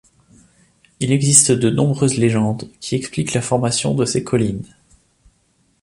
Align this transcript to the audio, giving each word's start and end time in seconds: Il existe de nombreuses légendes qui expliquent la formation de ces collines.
Il 0.99 1.11
existe 1.11 1.51
de 1.51 1.69
nombreuses 1.69 2.17
légendes 2.17 2.67
qui 2.79 2.95
expliquent 2.95 3.33
la 3.35 3.41
formation 3.43 3.93
de 3.93 4.03
ces 4.05 4.23
collines. 4.23 4.65